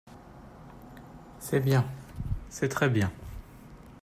[1.37, 1.85] C’est bien…
[2.49, 3.11] c’est très bien.